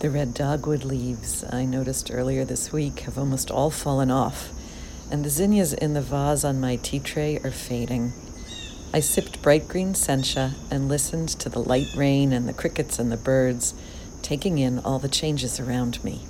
The 0.00 0.10
red 0.10 0.32
dogwood 0.32 0.84
leaves 0.84 1.44
I 1.50 1.64
noticed 1.64 2.08
earlier 2.12 2.44
this 2.44 2.70
week 2.70 3.00
have 3.00 3.18
almost 3.18 3.50
all 3.50 3.68
fallen 3.68 4.12
off, 4.12 4.50
and 5.10 5.24
the 5.24 5.28
zinnias 5.28 5.72
in 5.72 5.94
the 5.94 6.00
vase 6.00 6.44
on 6.44 6.60
my 6.60 6.76
tea 6.76 7.00
tray 7.00 7.38
are 7.38 7.50
fading. 7.50 8.12
I 8.94 9.00
sipped 9.00 9.42
bright 9.42 9.66
green 9.66 9.94
sencha 9.94 10.54
and 10.70 10.88
listened 10.88 11.30
to 11.40 11.48
the 11.48 11.58
light 11.58 11.88
rain 11.96 12.32
and 12.32 12.48
the 12.48 12.52
crickets 12.52 13.00
and 13.00 13.10
the 13.10 13.16
birds, 13.16 13.74
taking 14.22 14.58
in 14.58 14.78
all 14.78 15.00
the 15.00 15.08
changes 15.08 15.58
around 15.58 16.04
me. 16.04 16.20